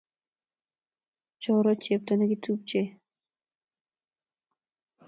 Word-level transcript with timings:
Choro 1.41 1.71
chepto 1.83 2.13
nekitupche 2.15 2.81